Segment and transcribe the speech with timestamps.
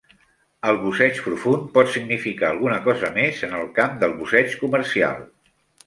[0.71, 5.27] El busseig profund pot significar alguna cosa més en el camp del busseig comercial.